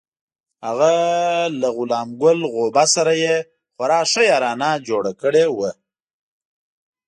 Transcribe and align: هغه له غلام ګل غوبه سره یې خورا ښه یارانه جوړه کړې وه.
هغه 0.65 0.93
له 1.61 1.69
غلام 1.77 2.09
ګل 2.21 2.39
غوبه 2.53 2.83
سره 2.95 3.13
یې 3.23 3.35
خورا 3.73 3.99
ښه 4.11 4.21
یارانه 4.31 4.69
جوړه 4.87 5.11
کړې 5.21 5.45
وه. 5.57 5.71